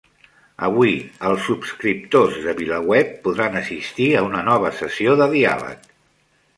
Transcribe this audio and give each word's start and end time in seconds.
Avui 0.67 0.93
els 1.31 1.43
subscriptors 1.49 2.41
de 2.47 2.57
VilaWeb 2.63 3.13
podran 3.29 3.61
assistir 3.63 4.11
a 4.11 4.27
una 4.33 4.45
nova 4.51 4.77
sessió 4.83 5.19
de 5.25 5.33
diàleg 5.39 5.91